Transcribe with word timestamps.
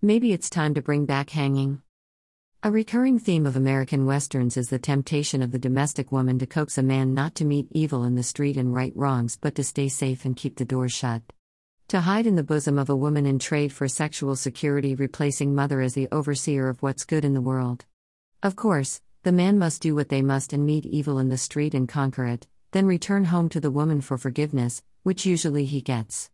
Maybe 0.00 0.32
it's 0.32 0.48
time 0.48 0.74
to 0.74 0.82
bring 0.82 1.06
back 1.06 1.30
hanging. 1.30 1.82
A 2.62 2.70
recurring 2.70 3.18
theme 3.18 3.46
of 3.46 3.56
American 3.56 4.06
westerns 4.06 4.56
is 4.56 4.68
the 4.70 4.78
temptation 4.78 5.42
of 5.42 5.50
the 5.50 5.58
domestic 5.58 6.12
woman 6.12 6.38
to 6.38 6.46
coax 6.46 6.78
a 6.78 6.84
man 6.84 7.14
not 7.14 7.34
to 7.34 7.44
meet 7.44 7.66
evil 7.72 8.04
in 8.04 8.14
the 8.14 8.22
street 8.22 8.56
and 8.56 8.72
right 8.72 8.92
wrongs 8.94 9.36
but 9.36 9.56
to 9.56 9.64
stay 9.64 9.88
safe 9.88 10.24
and 10.24 10.36
keep 10.36 10.54
the 10.54 10.64
doors 10.64 10.92
shut. 10.92 11.22
To 11.88 12.02
hide 12.02 12.28
in 12.28 12.36
the 12.36 12.44
bosom 12.44 12.78
of 12.78 12.88
a 12.88 12.94
woman 12.94 13.26
in 13.26 13.40
trade 13.40 13.72
for 13.72 13.88
sexual 13.88 14.36
security, 14.36 14.94
replacing 14.94 15.52
mother 15.52 15.80
as 15.80 15.94
the 15.94 16.06
overseer 16.12 16.68
of 16.68 16.80
what's 16.80 17.04
good 17.04 17.24
in 17.24 17.34
the 17.34 17.40
world. 17.40 17.84
Of 18.40 18.54
course, 18.54 19.00
the 19.24 19.32
man 19.32 19.58
must 19.58 19.82
do 19.82 19.96
what 19.96 20.10
they 20.10 20.22
must 20.22 20.52
and 20.52 20.64
meet 20.64 20.86
evil 20.86 21.18
in 21.18 21.28
the 21.28 21.36
street 21.36 21.74
and 21.74 21.88
conquer 21.88 22.24
it, 22.24 22.46
then 22.70 22.86
return 22.86 23.24
home 23.24 23.48
to 23.48 23.58
the 23.58 23.72
woman 23.72 24.00
for 24.00 24.16
forgiveness, 24.16 24.80
which 25.02 25.26
usually 25.26 25.64
he 25.64 25.80
gets. 25.80 26.30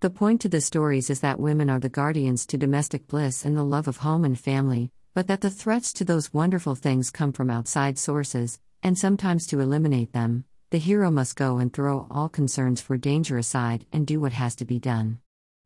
The 0.00 0.10
point 0.10 0.42
to 0.42 0.50
the 0.50 0.60
stories 0.60 1.08
is 1.08 1.20
that 1.20 1.40
women 1.40 1.70
are 1.70 1.80
the 1.80 1.88
guardians 1.88 2.44
to 2.46 2.58
domestic 2.58 3.06
bliss 3.06 3.46
and 3.46 3.56
the 3.56 3.64
love 3.64 3.88
of 3.88 3.98
home 3.98 4.26
and 4.26 4.38
family, 4.38 4.90
but 5.14 5.26
that 5.28 5.40
the 5.40 5.48
threats 5.48 5.90
to 5.94 6.04
those 6.04 6.34
wonderful 6.34 6.74
things 6.74 7.10
come 7.10 7.32
from 7.32 7.48
outside 7.48 7.98
sources, 7.98 8.60
and 8.82 8.98
sometimes 8.98 9.46
to 9.46 9.60
eliminate 9.60 10.12
them, 10.12 10.44
the 10.68 10.76
hero 10.76 11.10
must 11.10 11.34
go 11.34 11.56
and 11.56 11.72
throw 11.72 12.06
all 12.10 12.28
concerns 12.28 12.78
for 12.78 12.98
danger 12.98 13.38
aside 13.38 13.86
and 13.90 14.06
do 14.06 14.20
what 14.20 14.32
has 14.32 14.54
to 14.56 14.66
be 14.66 14.78
done. 14.78 15.18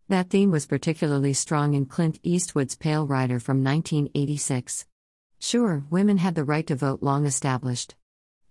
That 0.08 0.30
theme 0.30 0.52
was 0.52 0.64
particularly 0.64 1.32
strong 1.32 1.74
in 1.74 1.86
Clint 1.86 2.20
Eastwood's 2.22 2.76
Pale 2.76 3.08
Rider 3.08 3.40
from 3.40 3.64
1986. 3.64 4.86
Sure, 5.40 5.84
women 5.90 6.18
had 6.18 6.36
the 6.36 6.44
right 6.44 6.66
to 6.68 6.76
vote 6.76 7.02
long 7.02 7.26
established. 7.26 7.96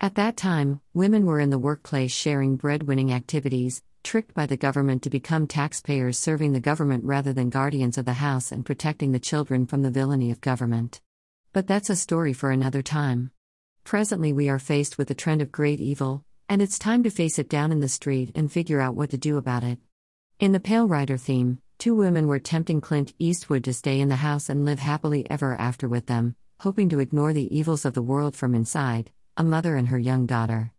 At 0.01 0.15
that 0.15 0.35
time, 0.35 0.81
women 0.93 1.25
were 1.25 1.39
in 1.39 1.51
the 1.51 1.57
workplace 1.57 2.11
sharing 2.11 2.57
breadwinning 2.57 3.13
activities, 3.13 3.81
tricked 4.03 4.34
by 4.34 4.45
the 4.45 4.58
government 4.58 5.03
to 5.03 5.09
become 5.09 5.48
taxpayers 5.48 6.17
serving 6.17 6.53
the 6.53 6.59
government 6.59 7.03
rather 7.03 7.34
than 7.34 7.49
guardians 7.49 7.98
of 7.98 8.05
the 8.05 8.13
house 8.13 8.52
and 8.52 8.66
protecting 8.66 9.12
the 9.12 9.20
children 9.20 9.66
from 9.66 9.81
the 9.81 9.91
villainy 9.91 10.31
of 10.31 10.41
government. 10.41 11.02
But 11.53 11.67
that's 11.67 11.90
a 11.90 11.95
story 11.95 12.34
for 12.34 12.52
another 12.52 12.81
time. 12.81 13.32
Presently, 13.84 14.34
we 14.34 14.49
are 14.49 14.60
faced 14.60 14.98
with 14.98 15.10
a 15.12 15.15
trend 15.15 15.41
of 15.41 15.51
great 15.51 15.79
evil, 15.79 16.23
and 16.48 16.62
it's 16.62 16.79
time 16.79 17.04
to 17.04 17.10
face 17.10 17.40
it 17.40 17.49
down 17.49 17.71
in 17.71 17.79
the 17.79 17.90
street 17.90 18.32
and 18.35 18.51
figure 18.51 18.82
out 18.82 18.96
what 18.96 19.10
to 19.12 19.18
do 19.18 19.38
about 19.38 19.63
it. 19.63 19.79
In 20.40 20.51
the 20.51 20.60
Pale 20.60 20.88
Rider 20.88 21.18
theme, 21.18 21.60
two 21.77 21.95
women 21.95 22.27
were 22.27 22.40
tempting 22.40 22.82
Clint 22.82 23.13
Eastwood 23.20 23.63
to 23.66 23.73
stay 23.73 23.99
in 23.99 24.10
the 24.10 24.18
house 24.18 24.49
and 24.49 24.66
live 24.66 24.79
happily 24.79 25.29
ever 25.29 25.55
after 25.60 25.88
with 25.88 26.05
them, 26.05 26.35
hoping 26.60 26.90
to 26.90 26.99
ignore 26.99 27.34
the 27.34 27.55
evils 27.55 27.85
of 27.85 27.93
the 27.93 28.01
world 28.01 28.35
from 28.35 28.55
inside 28.55 29.12
a 29.38 29.43
mother 29.43 29.77
and 29.77 29.88
her 29.88 29.98
young 29.98 30.26
daughter. 30.26 30.73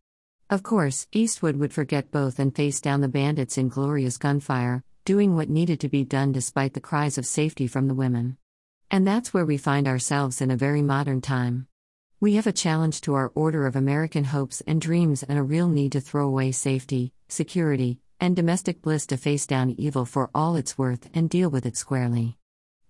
Of 0.51 0.65
course, 0.65 1.07
Eastwood 1.13 1.55
would 1.59 1.73
forget 1.73 2.11
both 2.11 2.41
and 2.41 2.53
face 2.53 2.81
down 2.81 3.03
the 3.03 3.09
bandits 3.09 3.57
in 3.57 3.69
glorious 3.69 4.19
gunfire, 4.19 4.83
doing 5.05 5.37
what 5.37 5.49
needed 5.49 5.79
to 5.79 5.89
be 5.89 6.03
done 6.03 6.33
despite 6.33 6.75
the 6.75 6.81
cries 6.81 7.17
of 7.17 7.25
safety 7.25 7.69
from 7.69 7.87
the 7.87 7.95
women. 7.95 8.37
And 8.91 9.07
that's 9.07 9.33
where 9.33 9.47
we 9.47 9.57
find 9.57 9.87
ourselves 9.87 10.41
in 10.41 10.51
a 10.51 10.57
very 10.57 10.83
modern 10.83 11.21
time. 11.21 11.69
We 12.19 12.35
have 12.35 12.49
a 12.49 12.53
challenge 12.53 13.01
to 13.03 13.15
our 13.15 13.31
order 13.37 13.65
of 13.65 13.77
American 13.77 14.25
hopes 14.25 14.61
and 14.67 14.81
dreams 14.81 15.23
and 15.23 15.39
a 15.39 15.45
real 15.45 15.69
need 15.69 15.93
to 15.93 16.01
throw 16.01 16.27
away 16.27 16.51
safety, 16.51 17.13
security, 17.29 18.01
and 18.19 18.35
domestic 18.35 18.83
bliss 18.83 19.07
to 19.07 19.17
face 19.17 19.47
down 19.47 19.71
evil 19.79 20.05
for 20.05 20.31
all 20.35 20.57
it's 20.57 20.77
worth 20.77 21.09
and 21.15 21.31
deal 21.31 21.49
with 21.49 21.65
it 21.65 21.77
squarely. 21.77 22.39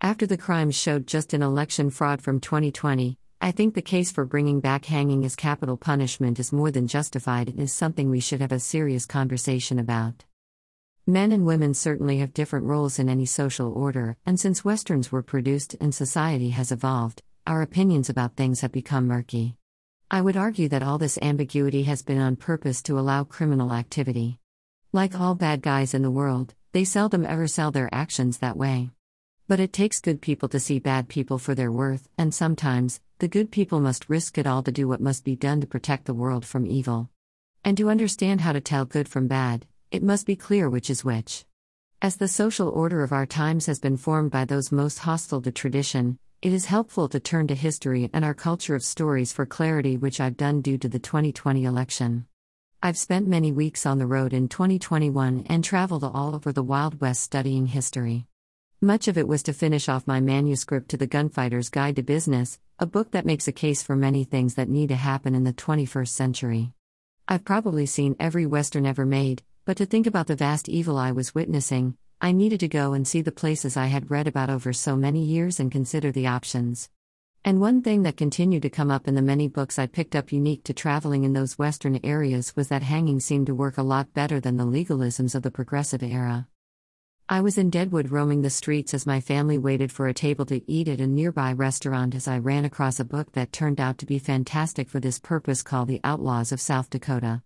After 0.00 0.26
the 0.26 0.38
crimes 0.38 0.76
showed 0.76 1.06
just 1.06 1.34
in 1.34 1.42
election 1.42 1.90
fraud 1.90 2.22
from 2.22 2.40
2020, 2.40 3.18
I 3.42 3.52
think 3.52 3.74
the 3.74 3.80
case 3.80 4.12
for 4.12 4.26
bringing 4.26 4.60
back 4.60 4.84
hanging 4.84 5.24
as 5.24 5.34
capital 5.34 5.78
punishment 5.78 6.38
is 6.38 6.52
more 6.52 6.70
than 6.70 6.86
justified 6.86 7.48
and 7.48 7.58
is 7.58 7.72
something 7.72 8.10
we 8.10 8.20
should 8.20 8.42
have 8.42 8.52
a 8.52 8.60
serious 8.60 9.06
conversation 9.06 9.78
about. 9.78 10.24
Men 11.06 11.32
and 11.32 11.46
women 11.46 11.72
certainly 11.72 12.18
have 12.18 12.34
different 12.34 12.66
roles 12.66 12.98
in 12.98 13.08
any 13.08 13.24
social 13.24 13.72
order, 13.72 14.18
and 14.26 14.38
since 14.38 14.62
Westerns 14.62 15.10
were 15.10 15.22
produced 15.22 15.74
and 15.80 15.94
society 15.94 16.50
has 16.50 16.70
evolved, 16.70 17.22
our 17.46 17.62
opinions 17.62 18.10
about 18.10 18.36
things 18.36 18.60
have 18.60 18.72
become 18.72 19.06
murky. 19.06 19.56
I 20.10 20.20
would 20.20 20.36
argue 20.36 20.68
that 20.68 20.82
all 20.82 20.98
this 20.98 21.18
ambiguity 21.22 21.84
has 21.84 22.02
been 22.02 22.18
on 22.18 22.36
purpose 22.36 22.82
to 22.82 22.98
allow 22.98 23.24
criminal 23.24 23.72
activity. 23.72 24.38
Like 24.92 25.18
all 25.18 25.34
bad 25.34 25.62
guys 25.62 25.94
in 25.94 26.02
the 26.02 26.10
world, 26.10 26.54
they 26.72 26.84
seldom 26.84 27.24
ever 27.24 27.46
sell 27.46 27.70
their 27.70 27.88
actions 27.90 28.38
that 28.38 28.58
way. 28.58 28.90
But 29.50 29.58
it 29.58 29.72
takes 29.72 29.98
good 29.98 30.20
people 30.22 30.48
to 30.50 30.60
see 30.60 30.78
bad 30.78 31.08
people 31.08 31.36
for 31.36 31.56
their 31.56 31.72
worth, 31.72 32.08
and 32.16 32.32
sometimes, 32.32 33.00
the 33.18 33.26
good 33.26 33.50
people 33.50 33.80
must 33.80 34.08
risk 34.08 34.38
it 34.38 34.46
all 34.46 34.62
to 34.62 34.70
do 34.70 34.86
what 34.86 35.00
must 35.00 35.24
be 35.24 35.34
done 35.34 35.60
to 35.60 35.66
protect 35.66 36.04
the 36.04 36.14
world 36.14 36.44
from 36.44 36.68
evil. 36.68 37.10
And 37.64 37.76
to 37.76 37.90
understand 37.90 38.42
how 38.42 38.52
to 38.52 38.60
tell 38.60 38.84
good 38.84 39.08
from 39.08 39.26
bad, 39.26 39.66
it 39.90 40.04
must 40.04 40.24
be 40.24 40.36
clear 40.36 40.70
which 40.70 40.88
is 40.88 41.04
which. 41.04 41.44
As 42.00 42.14
the 42.14 42.28
social 42.28 42.68
order 42.68 43.02
of 43.02 43.12
our 43.12 43.26
times 43.26 43.66
has 43.66 43.80
been 43.80 43.96
formed 43.96 44.30
by 44.30 44.44
those 44.44 44.70
most 44.70 45.00
hostile 45.00 45.42
to 45.42 45.50
tradition, 45.50 46.20
it 46.42 46.52
is 46.52 46.66
helpful 46.66 47.08
to 47.08 47.18
turn 47.18 47.48
to 47.48 47.56
history 47.56 48.08
and 48.12 48.24
our 48.24 48.34
culture 48.34 48.76
of 48.76 48.84
stories 48.84 49.32
for 49.32 49.46
clarity, 49.46 49.96
which 49.96 50.20
I've 50.20 50.36
done 50.36 50.60
due 50.60 50.78
to 50.78 50.88
the 50.88 51.00
2020 51.00 51.64
election. 51.64 52.24
I've 52.84 52.96
spent 52.96 53.26
many 53.26 53.50
weeks 53.50 53.84
on 53.84 53.98
the 53.98 54.06
road 54.06 54.32
in 54.32 54.46
2021 54.46 55.46
and 55.48 55.64
traveled 55.64 56.04
all 56.04 56.36
over 56.36 56.52
the 56.52 56.62
Wild 56.62 57.00
West 57.00 57.24
studying 57.24 57.66
history. 57.66 58.28
Much 58.82 59.08
of 59.08 59.18
it 59.18 59.28
was 59.28 59.42
to 59.42 59.52
finish 59.52 59.90
off 59.90 60.06
my 60.06 60.22
manuscript 60.22 60.88
to 60.88 60.96
The 60.96 61.06
Gunfighter's 61.06 61.68
Guide 61.68 61.96
to 61.96 62.02
Business, 62.02 62.58
a 62.78 62.86
book 62.86 63.10
that 63.10 63.26
makes 63.26 63.46
a 63.46 63.52
case 63.52 63.82
for 63.82 63.94
many 63.94 64.24
things 64.24 64.54
that 64.54 64.70
need 64.70 64.88
to 64.88 64.96
happen 64.96 65.34
in 65.34 65.44
the 65.44 65.52
21st 65.52 66.08
century. 66.08 66.72
I've 67.28 67.44
probably 67.44 67.84
seen 67.84 68.16
every 68.18 68.46
Western 68.46 68.86
ever 68.86 69.04
made, 69.04 69.42
but 69.66 69.76
to 69.76 69.84
think 69.84 70.06
about 70.06 70.28
the 70.28 70.34
vast 70.34 70.66
evil 70.66 70.96
I 70.96 71.12
was 71.12 71.34
witnessing, 71.34 71.98
I 72.22 72.32
needed 72.32 72.60
to 72.60 72.68
go 72.68 72.94
and 72.94 73.06
see 73.06 73.20
the 73.20 73.30
places 73.30 73.76
I 73.76 73.88
had 73.88 74.10
read 74.10 74.26
about 74.26 74.48
over 74.48 74.72
so 74.72 74.96
many 74.96 75.22
years 75.24 75.60
and 75.60 75.70
consider 75.70 76.10
the 76.10 76.28
options. 76.28 76.88
And 77.44 77.60
one 77.60 77.82
thing 77.82 78.04
that 78.04 78.16
continued 78.16 78.62
to 78.62 78.70
come 78.70 78.90
up 78.90 79.06
in 79.06 79.14
the 79.14 79.20
many 79.20 79.46
books 79.46 79.78
I 79.78 79.88
picked 79.88 80.16
up 80.16 80.32
unique 80.32 80.64
to 80.64 80.72
traveling 80.72 81.24
in 81.24 81.34
those 81.34 81.58
Western 81.58 82.00
areas 82.02 82.56
was 82.56 82.68
that 82.68 82.82
hanging 82.82 83.20
seemed 83.20 83.48
to 83.48 83.54
work 83.54 83.76
a 83.76 83.82
lot 83.82 84.14
better 84.14 84.40
than 84.40 84.56
the 84.56 84.64
legalisms 84.64 85.34
of 85.34 85.42
the 85.42 85.50
progressive 85.50 86.02
era. 86.02 86.48
I 87.32 87.42
was 87.42 87.58
in 87.58 87.70
Deadwood 87.70 88.10
roaming 88.10 88.42
the 88.42 88.50
streets 88.50 88.92
as 88.92 89.06
my 89.06 89.20
family 89.20 89.56
waited 89.56 89.92
for 89.92 90.08
a 90.08 90.12
table 90.12 90.44
to 90.46 90.68
eat 90.68 90.88
at 90.88 91.00
a 91.00 91.06
nearby 91.06 91.52
restaurant 91.52 92.16
as 92.16 92.26
I 92.26 92.38
ran 92.38 92.64
across 92.64 92.98
a 92.98 93.04
book 93.04 93.30
that 93.34 93.52
turned 93.52 93.80
out 93.80 93.98
to 93.98 94.04
be 94.04 94.18
fantastic 94.18 94.88
for 94.88 94.98
this 94.98 95.20
purpose 95.20 95.62
called 95.62 95.86
The 95.86 96.00
Outlaws 96.02 96.50
of 96.50 96.60
South 96.60 96.90
Dakota. 96.90 97.42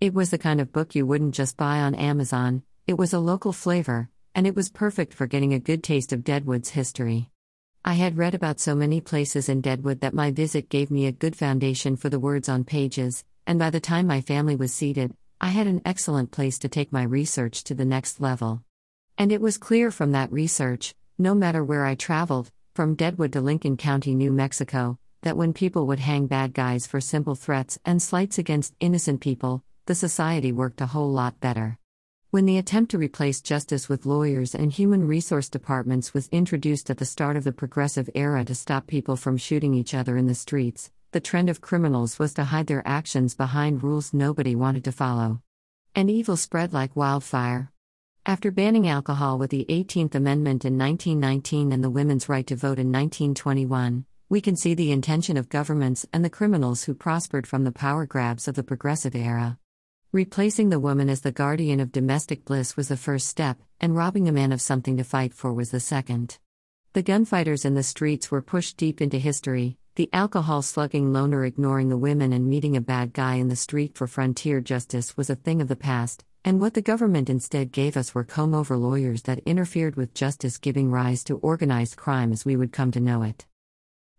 It 0.00 0.14
was 0.14 0.30
the 0.30 0.38
kind 0.38 0.60
of 0.60 0.70
book 0.70 0.94
you 0.94 1.04
wouldn't 1.04 1.34
just 1.34 1.56
buy 1.56 1.80
on 1.80 1.96
Amazon, 1.96 2.62
it 2.86 2.96
was 2.96 3.12
a 3.12 3.18
local 3.18 3.52
flavor, 3.52 4.08
and 4.36 4.46
it 4.46 4.54
was 4.54 4.70
perfect 4.70 5.12
for 5.12 5.26
getting 5.26 5.52
a 5.52 5.58
good 5.58 5.82
taste 5.82 6.12
of 6.12 6.22
Deadwood's 6.22 6.68
history. 6.68 7.28
I 7.84 7.94
had 7.94 8.16
read 8.16 8.36
about 8.36 8.60
so 8.60 8.76
many 8.76 9.00
places 9.00 9.48
in 9.48 9.62
Deadwood 9.62 10.00
that 10.02 10.14
my 10.14 10.30
visit 10.30 10.68
gave 10.68 10.92
me 10.92 11.06
a 11.06 11.12
good 11.12 11.34
foundation 11.34 11.96
for 11.96 12.08
the 12.08 12.20
words 12.20 12.48
on 12.48 12.62
pages, 12.62 13.24
and 13.48 13.58
by 13.58 13.70
the 13.70 13.80
time 13.80 14.06
my 14.06 14.20
family 14.20 14.54
was 14.54 14.72
seated, 14.72 15.16
I 15.40 15.48
had 15.48 15.66
an 15.66 15.82
excellent 15.84 16.30
place 16.30 16.56
to 16.60 16.68
take 16.68 16.92
my 16.92 17.02
research 17.02 17.64
to 17.64 17.74
the 17.74 17.84
next 17.84 18.20
level. 18.20 18.62
And 19.16 19.30
it 19.30 19.40
was 19.40 19.58
clear 19.58 19.90
from 19.90 20.12
that 20.12 20.32
research, 20.32 20.94
no 21.18 21.34
matter 21.34 21.62
where 21.62 21.86
I 21.86 21.94
traveled, 21.94 22.50
from 22.74 22.96
Deadwood 22.96 23.32
to 23.34 23.40
Lincoln 23.40 23.76
County, 23.76 24.14
New 24.14 24.32
Mexico, 24.32 24.98
that 25.22 25.36
when 25.36 25.52
people 25.52 25.86
would 25.86 26.00
hang 26.00 26.26
bad 26.26 26.52
guys 26.52 26.86
for 26.86 27.00
simple 27.00 27.36
threats 27.36 27.78
and 27.84 28.02
slights 28.02 28.38
against 28.38 28.74
innocent 28.80 29.20
people, 29.20 29.62
the 29.86 29.94
society 29.94 30.50
worked 30.50 30.80
a 30.80 30.86
whole 30.86 31.10
lot 31.10 31.38
better. 31.38 31.78
When 32.30 32.46
the 32.46 32.58
attempt 32.58 32.90
to 32.90 32.98
replace 32.98 33.40
justice 33.40 33.88
with 33.88 34.06
lawyers 34.06 34.56
and 34.56 34.72
human 34.72 35.06
resource 35.06 35.48
departments 35.48 36.12
was 36.12 36.28
introduced 36.32 36.90
at 36.90 36.98
the 36.98 37.04
start 37.04 37.36
of 37.36 37.44
the 37.44 37.52
progressive 37.52 38.10
era 38.16 38.44
to 38.44 38.54
stop 38.56 38.88
people 38.88 39.14
from 39.14 39.36
shooting 39.36 39.72
each 39.72 39.94
other 39.94 40.16
in 40.16 40.26
the 40.26 40.34
streets, 40.34 40.90
the 41.12 41.20
trend 41.20 41.48
of 41.48 41.60
criminals 41.60 42.18
was 42.18 42.34
to 42.34 42.42
hide 42.42 42.66
their 42.66 42.82
actions 42.84 43.36
behind 43.36 43.84
rules 43.84 44.12
nobody 44.12 44.56
wanted 44.56 44.82
to 44.82 44.90
follow. 44.90 45.40
And 45.94 46.10
evil 46.10 46.36
spread 46.36 46.72
like 46.72 46.96
wildfire. 46.96 47.70
After 48.26 48.50
banning 48.50 48.88
alcohol 48.88 49.36
with 49.36 49.50
the 49.50 49.66
18th 49.68 50.14
Amendment 50.14 50.64
in 50.64 50.78
1919 50.78 51.72
and 51.72 51.84
the 51.84 51.90
women's 51.90 52.26
right 52.26 52.46
to 52.46 52.56
vote 52.56 52.78
in 52.78 52.90
1921, 52.90 54.06
we 54.30 54.40
can 54.40 54.56
see 54.56 54.72
the 54.72 54.92
intention 54.92 55.36
of 55.36 55.50
governments 55.50 56.06
and 56.10 56.24
the 56.24 56.30
criminals 56.30 56.84
who 56.84 56.94
prospered 56.94 57.46
from 57.46 57.64
the 57.64 57.70
power 57.70 58.06
grabs 58.06 58.48
of 58.48 58.54
the 58.54 58.62
progressive 58.62 59.14
era. 59.14 59.58
Replacing 60.10 60.70
the 60.70 60.80
woman 60.80 61.10
as 61.10 61.20
the 61.20 61.32
guardian 61.32 61.80
of 61.80 61.92
domestic 61.92 62.46
bliss 62.46 62.78
was 62.78 62.88
the 62.88 62.96
first 62.96 63.28
step, 63.28 63.58
and 63.78 63.94
robbing 63.94 64.26
a 64.26 64.32
man 64.32 64.52
of 64.52 64.62
something 64.62 64.96
to 64.96 65.04
fight 65.04 65.34
for 65.34 65.52
was 65.52 65.70
the 65.70 65.78
second. 65.78 66.38
The 66.94 67.02
gunfighters 67.02 67.66
in 67.66 67.74
the 67.74 67.82
streets 67.82 68.30
were 68.30 68.40
pushed 68.40 68.78
deep 68.78 69.02
into 69.02 69.18
history, 69.18 69.76
the 69.96 70.08
alcohol 70.14 70.62
slugging 70.62 71.12
loner 71.12 71.44
ignoring 71.44 71.90
the 71.90 71.98
women 71.98 72.32
and 72.32 72.48
meeting 72.48 72.74
a 72.74 72.80
bad 72.80 73.12
guy 73.12 73.34
in 73.34 73.48
the 73.48 73.54
street 73.54 73.98
for 73.98 74.06
frontier 74.06 74.62
justice 74.62 75.14
was 75.14 75.28
a 75.28 75.36
thing 75.36 75.60
of 75.60 75.68
the 75.68 75.76
past, 75.76 76.24
and 76.44 76.60
what 76.60 76.74
the 76.74 76.82
government 76.82 77.30
instead 77.30 77.72
gave 77.72 77.96
us 77.96 78.14
were 78.14 78.22
comb 78.22 78.52
over 78.52 78.76
lawyers 78.76 79.22
that 79.22 79.38
interfered 79.46 79.96
with 79.96 80.12
justice, 80.12 80.58
giving 80.58 80.90
rise 80.90 81.24
to 81.24 81.38
organized 81.38 81.96
crime 81.96 82.32
as 82.32 82.44
we 82.44 82.54
would 82.54 82.70
come 82.70 82.90
to 82.90 83.00
know 83.00 83.22
it. 83.22 83.46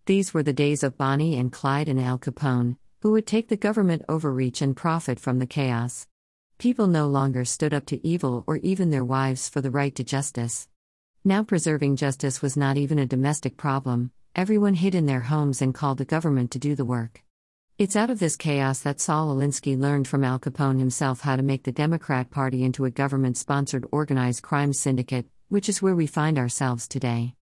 These 0.08 0.34
were 0.34 0.42
the 0.42 0.54
days 0.54 0.84
of 0.84 0.98
Bonnie 0.98 1.38
and 1.38 1.52
Clyde 1.52 1.88
and 1.88 2.00
Al 2.00 2.18
Capone, 2.18 2.78
who 3.02 3.12
would 3.12 3.28
take 3.28 3.50
the 3.50 3.58
government 3.58 4.04
overreach 4.10 4.62
and 4.62 4.76
profit 4.76 5.20
from 5.20 5.38
the 5.38 5.46
chaos. 5.46 6.08
People 6.58 6.88
no 6.88 7.08
longer 7.08 7.46
stood 7.46 7.74
up 7.74 7.86
to 7.88 8.08
evil 8.08 8.44
or 8.48 8.58
even 8.58 8.90
their 8.90 9.06
wives 9.06 9.48
for 9.48 9.62
the 9.62 9.72
right 9.72 9.94
to 9.94 10.04
justice. 10.04 10.68
Now, 11.24 11.44
preserving 11.44 11.98
justice 11.98 12.42
was 12.42 12.56
not 12.56 12.78
even 12.78 12.98
a 12.98 13.06
domestic 13.06 13.58
problem, 13.58 14.12
everyone 14.36 14.76
hid 14.76 14.96
in 14.96 15.06
their 15.06 15.22
homes 15.22 15.62
and 15.62 15.76
called 15.76 16.00
the 16.00 16.06
government 16.06 16.50
to 16.52 16.60
do 16.60 16.76
the 16.76 16.86
work. 16.86 17.25
It's 17.78 17.98
out 17.98 18.10
of 18.10 18.20
this 18.20 18.38
chaos 18.38 18.80
that 18.84 19.02
Saul 19.02 19.36
Alinsky 19.36 19.78
learned 19.78 20.08
from 20.08 20.24
Al 20.24 20.40
Capone 20.40 20.80
himself 20.80 21.20
how 21.20 21.36
to 21.36 21.44
make 21.44 21.64
the 21.64 21.74
Democrat 21.74 22.32
Party 22.32 22.64
into 22.64 22.86
a 22.86 22.90
government 22.90 23.36
sponsored 23.36 23.86
organized 23.92 24.44
crime 24.44 24.72
syndicate, 24.72 25.26
which 25.50 25.68
is 25.68 25.82
where 25.82 25.94
we 25.94 26.08
find 26.08 26.38
ourselves 26.38 26.88
today. 26.88 27.36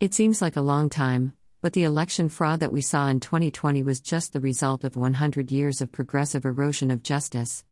It 0.00 0.12
seems 0.12 0.42
like 0.42 0.56
a 0.56 0.60
long 0.60 0.90
time, 0.90 1.34
but 1.62 1.72
the 1.72 1.84
election 1.84 2.28
fraud 2.28 2.58
that 2.58 2.72
we 2.72 2.80
saw 2.80 3.06
in 3.06 3.20
2020 3.20 3.84
was 3.84 4.00
just 4.00 4.32
the 4.32 4.40
result 4.40 4.82
of 4.82 4.96
100 4.96 5.52
years 5.52 5.80
of 5.80 5.92
progressive 5.92 6.44
erosion 6.44 6.90
of 6.90 7.04
justice. 7.04 7.64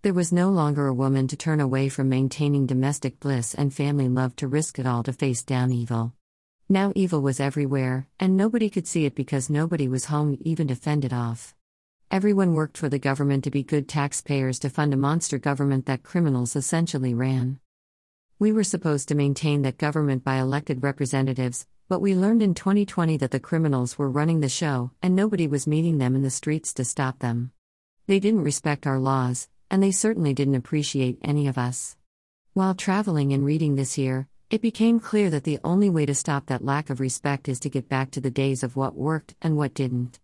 There 0.00 0.14
was 0.14 0.32
no 0.32 0.48
longer 0.48 0.86
a 0.86 0.94
woman 0.94 1.28
to 1.28 1.36
turn 1.36 1.60
away 1.60 1.90
from 1.90 2.08
maintaining 2.08 2.64
domestic 2.64 3.20
bliss 3.20 3.52
and 3.52 3.74
family 3.74 4.08
love 4.08 4.34
to 4.36 4.48
risk 4.48 4.78
it 4.78 4.86
all 4.86 5.02
to 5.02 5.12
face 5.12 5.42
down 5.42 5.72
evil. 5.72 6.14
Now 6.70 6.94
evil 6.94 7.20
was 7.20 7.40
everywhere, 7.40 8.08
and 8.18 8.38
nobody 8.38 8.70
could 8.70 8.86
see 8.86 9.04
it 9.04 9.14
because 9.14 9.50
nobody 9.50 9.86
was 9.86 10.06
home 10.06 10.38
even 10.40 10.68
to 10.68 10.74
fend 10.74 11.04
it 11.04 11.12
off. 11.12 11.54
Everyone 12.10 12.54
worked 12.54 12.78
for 12.78 12.88
the 12.88 12.98
government 12.98 13.44
to 13.44 13.50
be 13.50 13.62
good 13.62 13.86
taxpayers 13.86 14.58
to 14.60 14.70
fund 14.70 14.94
a 14.94 14.96
monster 14.96 15.36
government 15.36 15.84
that 15.84 16.02
criminals 16.02 16.56
essentially 16.56 17.12
ran. 17.12 17.60
We 18.38 18.50
were 18.50 18.64
supposed 18.64 19.08
to 19.08 19.14
maintain 19.14 19.60
that 19.62 19.76
government 19.76 20.24
by 20.24 20.36
elected 20.36 20.82
representatives, 20.82 21.66
but 21.86 22.00
we 22.00 22.14
learned 22.14 22.42
in 22.42 22.54
2020 22.54 23.18
that 23.18 23.30
the 23.30 23.38
criminals 23.38 23.98
were 23.98 24.08
running 24.08 24.40
the 24.40 24.48
show, 24.48 24.90
and 25.02 25.14
nobody 25.14 25.46
was 25.46 25.66
meeting 25.66 25.98
them 25.98 26.16
in 26.16 26.22
the 26.22 26.30
streets 26.30 26.72
to 26.74 26.84
stop 26.84 27.18
them. 27.18 27.52
They 28.06 28.20
didn't 28.20 28.42
respect 28.44 28.86
our 28.86 28.98
laws, 28.98 29.46
and 29.70 29.82
they 29.82 29.90
certainly 29.90 30.32
didn't 30.32 30.54
appreciate 30.54 31.18
any 31.20 31.46
of 31.46 31.58
us. 31.58 31.94
While 32.54 32.74
traveling 32.74 33.34
and 33.34 33.44
reading 33.44 33.76
this 33.76 33.98
year, 33.98 34.28
it 34.48 34.62
became 34.62 34.98
clear 34.98 35.28
that 35.28 35.44
the 35.44 35.58
only 35.62 35.90
way 35.90 36.06
to 36.06 36.14
stop 36.14 36.46
that 36.46 36.64
lack 36.64 36.88
of 36.88 37.00
respect 37.00 37.50
is 37.50 37.60
to 37.60 37.68
get 37.68 37.90
back 37.90 38.10
to 38.12 38.20
the 38.22 38.30
days 38.30 38.62
of 38.62 38.76
what 38.76 38.94
worked 38.94 39.34
and 39.42 39.58
what 39.58 39.74
didn't. 39.74 40.20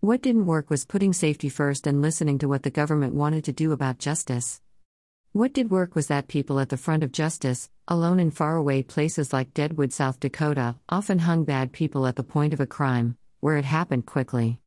What 0.00 0.20
didn't 0.20 0.44
work 0.44 0.68
was 0.68 0.84
putting 0.84 1.14
safety 1.14 1.48
first 1.48 1.86
and 1.86 2.02
listening 2.02 2.38
to 2.38 2.48
what 2.48 2.62
the 2.62 2.70
government 2.70 3.14
wanted 3.14 3.44
to 3.44 3.52
do 3.52 3.72
about 3.72 3.98
justice. 3.98 4.60
What 5.32 5.54
did 5.54 5.70
work 5.70 5.94
was 5.94 6.08
that 6.08 6.28
people 6.28 6.60
at 6.60 6.68
the 6.68 6.76
front 6.76 7.02
of 7.02 7.12
justice, 7.12 7.70
alone 7.88 8.20
in 8.20 8.30
faraway 8.30 8.82
places 8.82 9.32
like 9.32 9.54
Deadwood, 9.54 9.94
South 9.94 10.20
Dakota, 10.20 10.76
often 10.90 11.20
hung 11.20 11.44
bad 11.44 11.72
people 11.72 12.06
at 12.06 12.16
the 12.16 12.22
point 12.22 12.52
of 12.52 12.60
a 12.60 12.66
crime, 12.66 13.16
where 13.40 13.56
it 13.56 13.64
happened 13.64 14.04
quickly. 14.04 14.60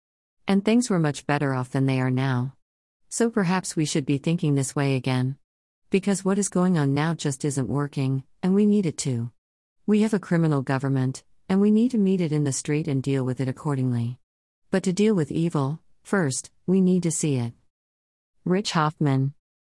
And 0.47 0.65
things 0.65 0.89
were 0.89 0.99
much 0.99 1.27
better 1.27 1.53
off 1.53 1.69
than 1.69 1.85
they 1.85 2.01
are 2.01 2.11
now. 2.11 2.55
So 3.07 3.29
perhaps 3.29 3.75
we 3.75 3.85
should 3.85 4.07
be 4.07 4.17
thinking 4.17 4.55
this 4.55 4.75
way 4.75 4.95
again. 4.95 5.37
Because 5.91 6.25
what 6.25 6.39
is 6.39 6.49
going 6.49 6.75
on 6.75 6.95
now 6.95 7.13
just 7.13 7.45
isn't 7.45 7.69
working, 7.69 8.23
and 8.41 8.55
we 8.55 8.65
need 8.65 8.87
it 8.87 8.97
to. 8.99 9.31
We 9.85 10.01
have 10.01 10.13
a 10.15 10.19
criminal 10.19 10.63
government, 10.63 11.23
and 11.47 11.61
we 11.61 11.69
need 11.69 11.91
to 11.91 11.99
meet 11.99 12.19
it 12.19 12.31
in 12.31 12.45
the 12.45 12.51
street 12.51 12.87
and 12.87 13.01
deal 13.01 13.23
with 13.23 13.39
it 13.39 13.47
accordingly. 13.47 14.17
But 14.71 14.83
to 14.83 14.93
deal 14.93 15.15
with 15.15 15.31
evil, 15.31 15.79
first, 16.03 16.51
we 16.67 16.79
need 16.79 17.01
to 17.03 17.11
see 17.11 17.37
it. 17.37 17.53
Rich 18.45 18.73
Hoffman 18.73 19.33